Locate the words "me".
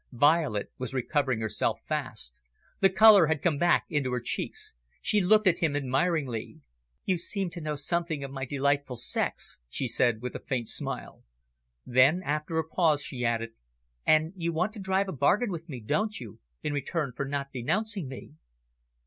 15.69-15.79, 18.07-18.31